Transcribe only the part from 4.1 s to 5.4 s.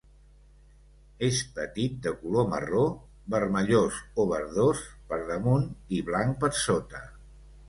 o verdós per